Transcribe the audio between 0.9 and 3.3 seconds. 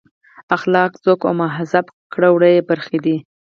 ذوق او مهذب کړه وړه یې برخې دي.